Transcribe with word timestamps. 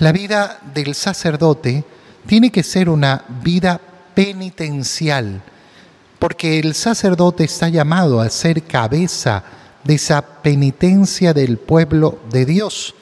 La 0.00 0.12
vida 0.12 0.60
del 0.74 0.94
sacerdote 0.94 1.84
tiene 2.24 2.52
que 2.52 2.62
ser 2.62 2.88
una 2.88 3.24
vida 3.42 3.80
penitencial, 4.14 5.42
porque 6.20 6.60
el 6.60 6.74
sacerdote 6.74 7.42
está 7.42 7.68
llamado 7.68 8.20
a 8.20 8.30
ser 8.30 8.62
cabeza 8.62 9.42
de 9.82 9.94
esa 9.94 10.22
penitencia 10.22 11.34
del 11.34 11.58
pueblo 11.58 12.20
de 12.30 12.46
Dios, 12.46 12.94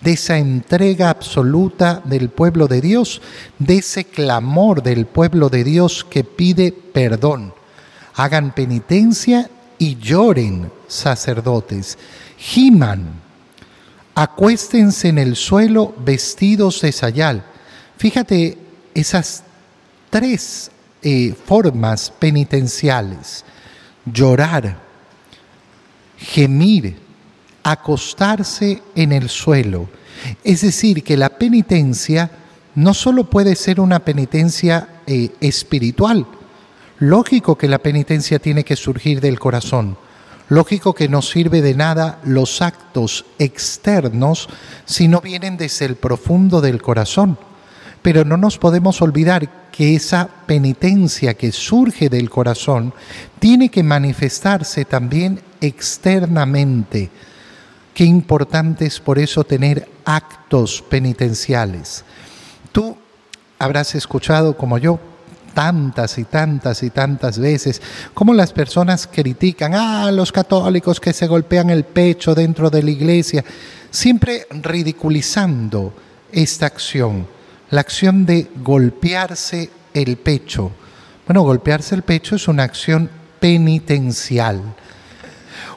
de 0.00 0.14
esa 0.14 0.38
entrega 0.38 1.10
absoluta 1.10 2.02
del 2.04 2.30
pueblo 2.30 2.66
de 2.66 2.80
Dios, 2.80 3.22
de 3.60 3.78
ese 3.78 4.06
clamor 4.06 4.82
del 4.82 5.06
pueblo 5.06 5.50
de 5.50 5.62
Dios 5.62 6.04
que 6.04 6.24
pide 6.24 6.72
perdón. 6.72 7.54
Hagan 8.14 8.56
penitencia 8.56 9.48
y 9.78 9.98
lloren, 9.98 10.72
sacerdotes, 10.88 11.96
giman, 12.36 13.29
acuéstense 14.20 15.08
en 15.08 15.16
el 15.16 15.34
suelo 15.34 15.94
vestidos 16.04 16.82
de 16.82 16.92
sayal. 16.92 17.42
Fíjate 17.96 18.58
esas 18.92 19.44
tres 20.10 20.70
eh, 21.02 21.34
formas 21.46 22.12
penitenciales, 22.18 23.46
llorar, 24.04 24.76
gemir, 26.18 26.98
acostarse 27.62 28.82
en 28.94 29.12
el 29.12 29.30
suelo. 29.30 29.88
Es 30.44 30.60
decir, 30.60 31.02
que 31.02 31.16
la 31.16 31.30
penitencia 31.30 32.30
no 32.74 32.92
solo 32.92 33.30
puede 33.30 33.56
ser 33.56 33.80
una 33.80 34.00
penitencia 34.00 35.00
eh, 35.06 35.30
espiritual, 35.40 36.26
lógico 36.98 37.56
que 37.56 37.68
la 37.68 37.78
penitencia 37.78 38.38
tiene 38.38 38.64
que 38.64 38.76
surgir 38.76 39.22
del 39.22 39.38
corazón, 39.38 39.96
lógico 40.50 40.94
que 40.94 41.08
no 41.08 41.22
sirve 41.22 41.62
de 41.62 41.74
nada 41.74 42.18
los 42.24 42.60
actos 42.60 43.24
externos 43.38 44.48
si 44.84 45.08
no 45.08 45.22
vienen 45.22 45.56
desde 45.56 45.86
el 45.86 45.96
profundo 45.96 46.60
del 46.60 46.82
corazón. 46.82 47.38
Pero 48.02 48.24
no 48.24 48.36
nos 48.36 48.58
podemos 48.58 49.00
olvidar 49.00 49.70
que 49.70 49.94
esa 49.94 50.28
penitencia 50.46 51.34
que 51.34 51.52
surge 51.52 52.08
del 52.08 52.28
corazón 52.28 52.92
tiene 53.38 53.70
que 53.70 53.82
manifestarse 53.82 54.84
también 54.84 55.40
externamente. 55.60 57.10
Qué 57.94 58.04
importante 58.04 58.86
es 58.86 58.98
por 58.98 59.18
eso 59.18 59.44
tener 59.44 59.88
actos 60.04 60.82
penitenciales. 60.82 62.04
Tú 62.72 62.96
habrás 63.58 63.94
escuchado 63.94 64.56
como 64.56 64.78
yo 64.78 64.98
tantas 65.54 66.18
y 66.18 66.24
tantas 66.24 66.82
y 66.82 66.90
tantas 66.90 67.38
veces 67.38 67.82
cómo 68.14 68.34
las 68.34 68.52
personas 68.52 69.06
critican 69.06 69.74
a 69.74 70.06
ah, 70.06 70.12
los 70.12 70.32
católicos 70.32 71.00
que 71.00 71.12
se 71.12 71.26
golpean 71.26 71.70
el 71.70 71.84
pecho 71.84 72.34
dentro 72.34 72.70
de 72.70 72.82
la 72.82 72.90
iglesia, 72.90 73.44
siempre 73.90 74.46
ridiculizando 74.50 75.92
esta 76.32 76.66
acción 76.66 77.26
la 77.70 77.80
acción 77.80 78.26
de 78.26 78.48
golpearse 78.62 79.70
el 79.94 80.16
pecho. 80.16 80.72
Bueno, 81.26 81.42
golpearse 81.42 81.94
el 81.94 82.02
pecho 82.02 82.36
es 82.36 82.48
una 82.48 82.64
acción 82.64 83.08
penitencial. 83.38 84.60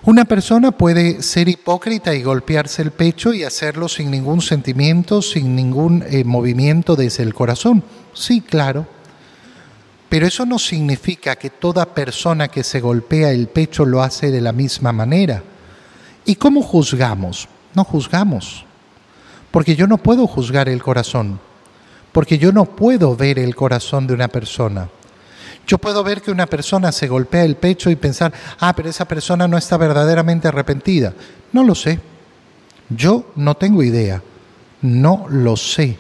Una 0.04 0.26
persona 0.26 0.72
puede 0.72 1.22
ser 1.22 1.48
hipócrita 1.48 2.14
y 2.14 2.24
golpearse 2.24 2.82
el 2.82 2.92
pecho 2.92 3.34
y 3.34 3.44
hacerlo 3.44 3.88
sin 3.88 4.12
ningún 4.12 4.42
sentimiento, 4.42 5.22
sin 5.22 5.56
ningún 5.56 6.04
eh, 6.10 6.24
movimiento 6.24 6.96
desde 6.96 7.24
el 7.24 7.34
corazón. 7.34 7.84
Sí, 8.14 8.42
claro. 8.42 8.86
Pero 10.14 10.28
eso 10.28 10.46
no 10.46 10.60
significa 10.60 11.38
que 11.38 11.50
toda 11.50 11.96
persona 11.96 12.48
que 12.48 12.64
se 12.64 12.80
golpea 12.80 13.32
el 13.32 13.48
pecho 13.48 13.84
lo 13.84 14.04
hace 14.04 14.30
de 14.30 14.42
la 14.42 14.52
misma 14.52 14.92
manera. 14.92 15.42
¿Y 16.24 16.36
cómo 16.36 16.62
juzgamos? 16.62 17.48
No 17.74 17.84
juzgamos. 17.84 18.64
Porque 19.50 19.76
yo 19.76 19.88
no 19.88 19.98
puedo 19.98 20.28
juzgar 20.28 20.70
el 20.70 20.84
corazón 20.84 21.40
porque 22.14 22.38
yo 22.38 22.52
no 22.52 22.66
puedo 22.66 23.16
ver 23.16 23.40
el 23.40 23.56
corazón 23.56 24.08
de 24.08 24.14
una 24.14 24.28
persona. 24.28 24.88
Yo 25.66 25.80
puedo 25.80 26.04
ver 26.04 26.22
que 26.22 26.32
una 26.32 26.46
persona 26.46 26.92
se 26.92 27.08
golpea 27.08 27.44
el 27.44 27.56
pecho 27.56 27.90
y 27.90 27.96
pensar, 27.96 28.32
ah, 28.60 28.74
pero 28.76 28.90
esa 28.90 29.08
persona 29.08 29.48
no 29.48 29.58
está 29.58 29.78
verdaderamente 29.78 30.48
arrepentida. 30.48 31.14
No 31.52 31.64
lo 31.64 31.74
sé. 31.74 32.00
Yo 32.90 33.32
no 33.36 33.56
tengo 33.56 33.82
idea. 33.82 34.22
No 34.84 35.26
lo 35.30 35.58
sé. 35.58 35.98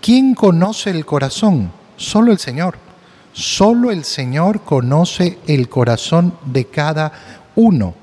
¿Quién 0.00 0.34
conoce 0.34 0.90
el 0.90 1.06
corazón? 1.06 1.70
Solo 1.96 2.32
el 2.32 2.38
Señor. 2.38 2.87
Solo 3.32 3.90
el 3.90 4.04
Señor 4.04 4.62
conoce 4.62 5.38
el 5.46 5.68
corazón 5.68 6.34
de 6.44 6.64
cada 6.66 7.12
uno. 7.56 7.94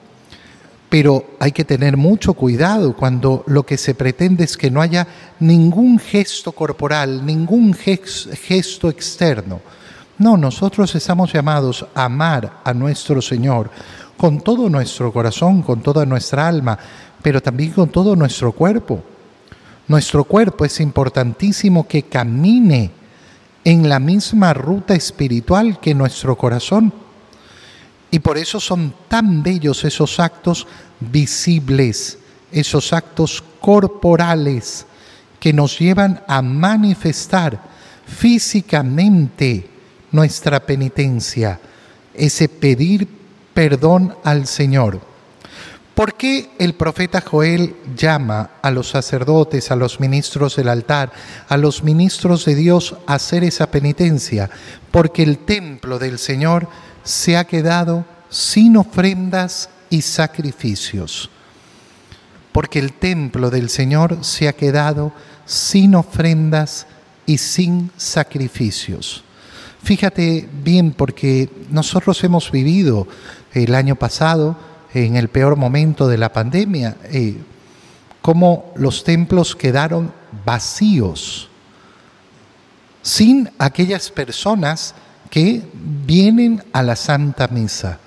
Pero 0.90 1.31
hay 1.40 1.52
que 1.52 1.66
tener 1.66 1.97
mucho 1.97 2.34
cuidado 2.34 2.96
cuando 2.96 3.44
lo 3.47 3.66
que 3.66 3.78
se 3.78 3.96
pretende 3.96 4.44
es 4.44 4.56
que 4.56 4.72
no 4.72 4.81
haya 4.81 5.08
ningún 5.40 6.00
gesto 6.00 6.52
corporal, 6.52 7.25
ningún 7.25 7.74
gesto 7.74 8.90
externo. 8.90 9.62
No, 10.18 10.38
nosotros 10.38 10.96
estamos 10.96 11.34
llamados 11.34 11.85
a 11.94 12.06
amar 12.06 12.62
a 12.64 12.74
nuestro 12.74 13.22
Señor 13.22 13.69
con 14.16 14.40
todo 14.40 14.69
nuestro 14.69 15.12
corazón, 15.12 15.62
con 15.62 15.81
toda 15.81 16.06
nuestra 16.06 16.47
alma, 16.47 16.78
pero 17.22 17.41
también 17.41 17.72
con 17.72 17.90
todo 17.90 18.16
nuestro 18.16 18.53
cuerpo. 18.53 19.03
Nuestro 19.88 20.24
cuerpo 20.24 20.64
es 20.64 20.80
importantísimo 20.80 21.88
que 21.88 22.03
camine 22.03 22.91
en 23.66 23.90
la 23.90 24.00
misma 24.00 24.53
ruta 24.53 24.94
espiritual 24.94 25.80
que 25.80 25.96
nuestro 25.96 26.38
corazón. 26.38 26.94
Y 28.12 28.20
por 28.20 28.38
eso 28.38 28.59
son 28.59 28.94
tan 29.09 29.44
bellos 29.44 29.84
esos 29.84 30.20
actos 30.20 30.68
visibles, 31.00 32.20
esos 32.52 32.94
actos 32.94 33.44
corporales 33.59 34.86
que 35.40 35.52
nos 35.52 35.78
llevan 35.80 36.24
a 36.28 36.42
manifestar 36.42 37.59
físicamente 38.06 39.68
nuestra 40.12 40.59
penitencia, 40.59 41.59
ese 42.14 42.47
pedir 42.47 43.08
perdón 43.53 44.16
al 44.24 44.46
Señor. 44.46 45.15
¿Por 45.95 46.16
qué 46.16 46.50
el 46.59 46.73
profeta 46.73 47.22
Joel 47.22 47.73
llama 47.95 48.51
a 48.61 48.69
los 48.69 48.89
sacerdotes, 48.89 49.72
a 49.72 49.78
los 49.78 50.01
ministros 50.01 50.57
del 50.57 50.67
altar, 50.67 51.13
a 51.47 51.56
los 51.56 51.83
ministros 51.83 52.44
de 52.44 52.56
Dios 52.56 52.95
a 53.07 53.13
hacer 53.13 53.45
esa 53.45 53.72
penitencia? 53.72 54.50
Porque 54.91 55.23
el 55.23 55.38
templo 55.38 55.97
del 55.97 56.19
Señor 56.19 56.67
se 57.03 57.38
ha 57.38 57.45
quedado 57.45 58.03
sin 58.29 58.75
ofrendas 58.75 59.69
y 59.89 60.01
sacrificios, 60.01 61.29
porque 62.51 62.79
el 62.79 62.91
templo 62.91 63.50
del 63.50 63.69
Señor 63.69 64.17
se 64.22 64.50
ha 64.50 64.53
quedado 64.53 65.13
sin 65.45 65.95
ofrendas 65.95 66.88
y 67.25 67.38
sin 67.38 67.89
sacrificios. 67.95 69.23
Fíjate 69.81 70.50
bien, 70.63 70.91
porque 70.91 71.50
nosotros 71.69 72.22
hemos 72.25 72.51
vivido 72.51 73.07
el 73.53 73.75
año 73.75 73.95
pasado, 73.95 74.57
en 75.03 75.17
el 75.17 75.28
peor 75.28 75.57
momento 75.57 76.07
de 76.07 76.17
la 76.17 76.31
pandemia, 76.31 76.95
eh, 77.03 77.35
cómo 78.22 78.72
los 78.75 79.03
templos 79.03 79.56
quedaron 79.56 80.13
vacíos, 80.45 81.50
sin 83.01 83.50
aquellas 83.59 84.09
personas 84.09 84.95
que 85.29 85.61
vienen 86.05 86.63
a 86.72 86.81
la 86.81 86.95
Santa 86.95 87.47
Misa. 87.50 88.00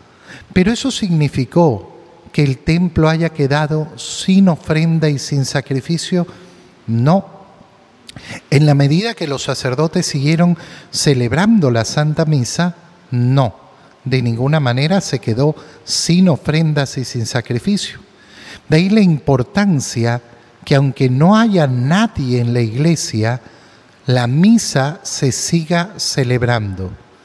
Pero 0.52 0.72
eso 0.72 0.90
significó 0.90 1.94
que 2.32 2.42
el 2.42 2.58
templo 2.58 3.08
haya 3.08 3.28
quedado 3.28 3.88
sin 3.96 4.48
ofrenda 4.48 5.08
y 5.08 5.18
sin 5.18 5.44
sacrificio. 5.44 6.26
No. 6.86 7.26
En 8.50 8.66
la 8.66 8.74
medida 8.74 9.14
que 9.14 9.28
los 9.28 9.42
sacerdotes 9.44 10.06
siguieron 10.06 10.56
celebrando 10.90 11.70
la 11.70 11.84
Santa 11.84 12.24
Misa, 12.24 12.74
no. 13.10 13.67
De 14.08 14.22
ninguna 14.22 14.60
manera 14.60 15.00
se 15.00 15.18
quedó 15.18 15.54
sin 15.84 16.28
ofrendas 16.28 16.96
y 16.98 17.04
sin 17.04 17.26
sacrificio. 17.26 17.98
De 18.68 18.76
ahí 18.76 18.88
la 18.88 19.00
importancia 19.00 20.20
que 20.64 20.74
aunque 20.74 21.08
no 21.08 21.36
haya 21.36 21.66
nadie 21.66 22.40
en 22.40 22.52
la 22.52 22.60
iglesia, 22.60 23.40
la 24.06 24.26
misa 24.26 25.00
se 25.02 25.32
siga 25.32 25.94
celebrando 25.96 26.90